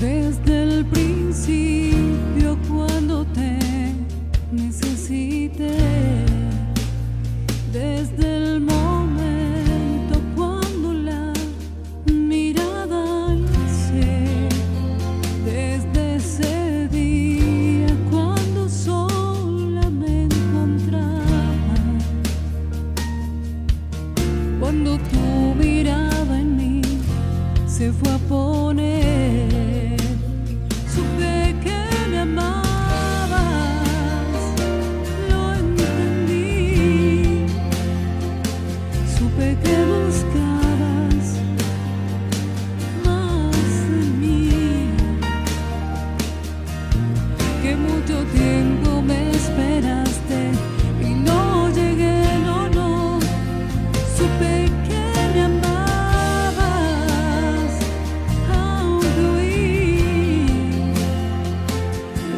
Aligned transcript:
Desde 0.00 0.62
el 0.62 0.84
principio 0.86 2.58
cuando 2.68 3.24
te 3.26 3.58
necesité, 4.52 5.76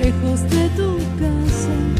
lejos 0.06 0.42
de 0.50 0.68
tu 0.76 0.98
casa. 1.18 1.95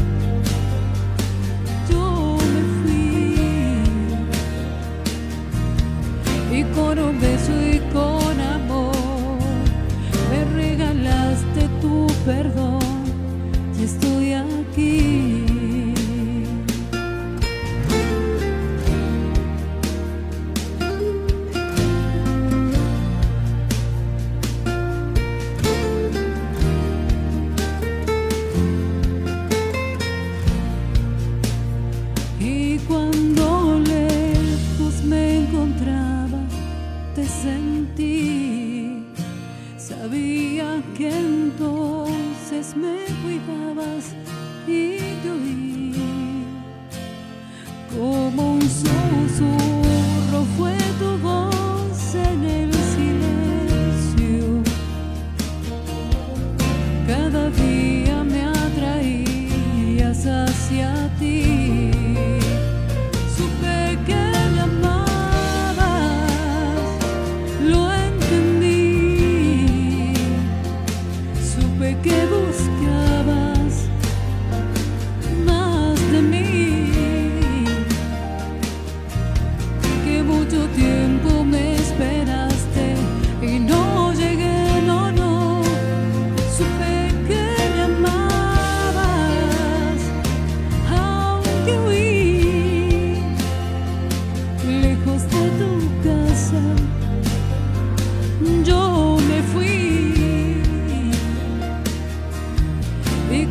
Con 6.75 6.99
un 6.99 7.19
beso 7.19 7.51
y 7.61 7.79
con 7.93 8.39
amor 8.39 9.39
me 10.29 10.45
regalaste 10.55 11.67
tu 11.81 12.07
perdón 12.25 12.79
y 13.79 13.83
estoy 13.83 14.33
aquí. 14.33 15.36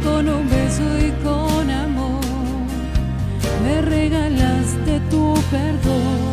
Con 0.03 0.29
un 0.29 0.49
beso 0.49 0.85
y 0.99 1.11
con 1.23 1.71
amor 1.71 2.21
me 3.63 3.83
regalaste 3.83 5.01
tu 5.11 5.35
perdón. 5.51 6.26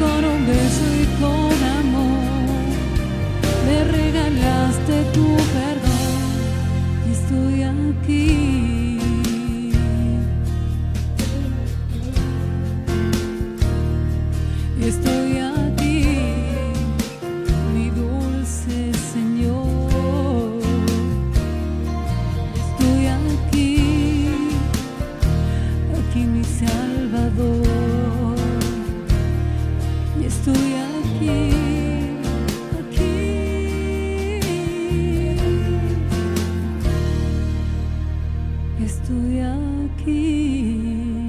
Con 0.00 0.24
un 0.24 0.46
beso 0.46 0.84
y 1.02 1.06
con 1.20 1.58
amor 1.80 2.64
me 3.66 3.84
regalaste 3.84 5.04
tu 5.12 5.26
perdón 5.56 6.04
y 7.06 7.12
estoy 7.12 7.62
aquí. 7.62 8.53
estoy 38.80 39.40
aquí. 39.40 41.23